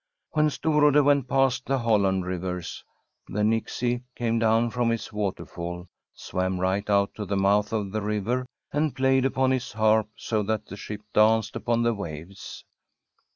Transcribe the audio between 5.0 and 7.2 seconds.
waterfall, swam right out